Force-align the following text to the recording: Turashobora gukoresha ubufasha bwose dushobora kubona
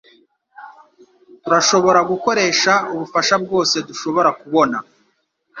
Turashobora 1.43 1.99
gukoresha 2.11 2.73
ubufasha 2.93 3.35
bwose 3.43 3.75
dushobora 3.87 4.29
kubona 4.41 4.77